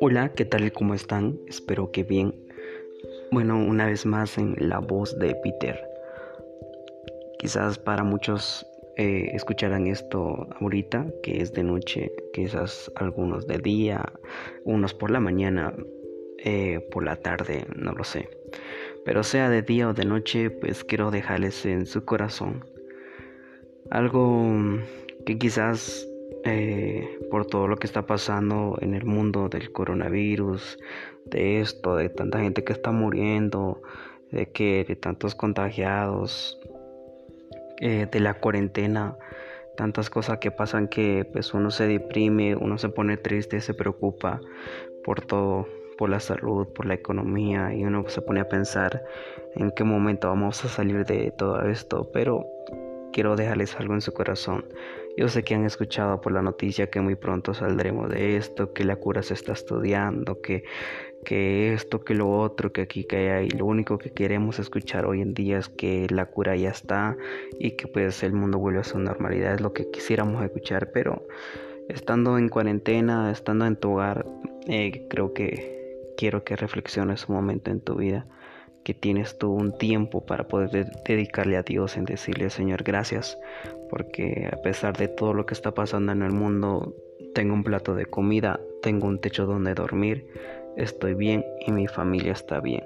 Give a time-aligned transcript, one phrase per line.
[0.00, 0.72] Hola, ¿qué tal?
[0.72, 1.38] ¿Cómo están?
[1.46, 2.34] Espero que bien.
[3.30, 5.78] Bueno, una vez más en la voz de Peter.
[7.38, 8.66] Quizás para muchos
[8.96, 14.12] eh, escucharán esto ahorita, que es de noche, quizás algunos de día,
[14.64, 15.74] unos por la mañana,
[16.38, 18.28] eh, por la tarde, no lo sé.
[19.04, 22.73] Pero sea de día o de noche, pues quiero dejarles en su corazón
[23.90, 24.80] algo
[25.26, 26.06] que quizás
[26.44, 30.78] eh, por todo lo que está pasando en el mundo del coronavirus,
[31.24, 33.80] de esto, de tanta gente que está muriendo,
[34.30, 36.60] de que de tantos contagiados,
[37.80, 39.16] eh, de la cuarentena,
[39.76, 44.40] tantas cosas que pasan que pues uno se deprime, uno se pone triste, se preocupa
[45.04, 45.66] por todo,
[45.98, 49.02] por la salud, por la economía y uno se pone a pensar
[49.56, 52.46] en qué momento vamos a salir de todo esto, pero
[53.14, 54.64] quiero dejarles algo en su corazón.
[55.16, 58.82] Yo sé que han escuchado por la noticia que muy pronto saldremos de esto, que
[58.82, 60.64] la cura se está estudiando, que,
[61.24, 65.06] que esto, que lo otro, que aquí, que allá, y lo único que queremos escuchar
[65.06, 67.16] hoy en día es que la cura ya está
[67.60, 71.24] y que pues el mundo vuelve a su normalidad, es lo que quisiéramos escuchar, pero
[71.88, 74.26] estando en cuarentena, estando en tu hogar,
[74.66, 78.26] eh, creo que quiero que reflexiones un momento en tu vida
[78.84, 83.38] que tienes tú un tiempo para poder dedicarle a Dios en decirle, Señor, gracias,
[83.90, 86.94] porque a pesar de todo lo que está pasando en el mundo,
[87.34, 90.26] tengo un plato de comida, tengo un techo donde dormir,
[90.76, 92.84] estoy bien y mi familia está bien.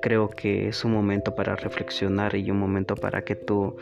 [0.00, 3.76] Creo que es un momento para reflexionar y un momento para que tú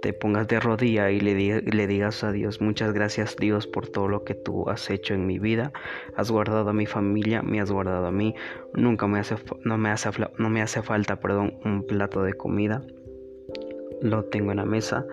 [0.00, 4.08] te pongas de rodilla y le, le, digas a Dios, muchas gracias Dios por todo
[4.08, 5.72] lo que tú has hecho en mi vida,
[6.16, 8.34] has guardado a mi familia, me has guardado a mí,
[8.74, 12.82] nunca me hace, no me hace, no me hace falta, perdón, un plato de comida,
[14.00, 15.04] lo tengo en la mesa,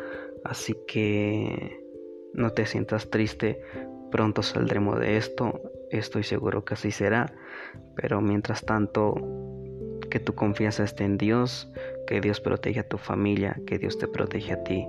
[0.44, 1.80] así que
[2.34, 3.62] no te sientas triste,
[4.12, 7.34] pronto saldremos de esto, estoy seguro que así será,
[7.96, 9.16] pero mientras tanto,
[10.16, 11.70] que tu confianza esté en Dios,
[12.08, 14.88] que Dios proteja a tu familia, que Dios te proteja a ti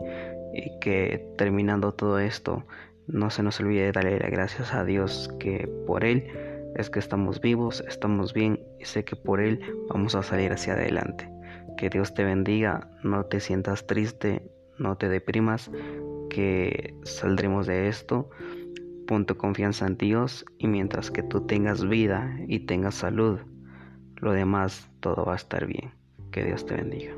[0.54, 2.64] y que terminando todo esto
[3.08, 6.28] no se nos olvide darle las gracias a Dios que por Él
[6.76, 10.74] es que estamos vivos, estamos bien y sé que por Él vamos a salir hacia
[10.74, 11.28] adelante.
[11.76, 14.48] Que Dios te bendiga, no te sientas triste,
[14.78, 15.72] no te deprimas,
[16.30, 18.30] que saldremos de esto.
[19.08, 23.40] Punto confianza en Dios y mientras que tú tengas vida y tengas salud,
[24.16, 25.92] lo demás todo va a estar bien.
[26.30, 27.14] Que Dios te bendiga.